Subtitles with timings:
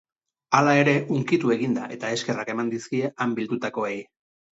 [0.59, 3.99] Hala ere, hunkitu egin da eta eskerrak eman dizkie han bildutakoei.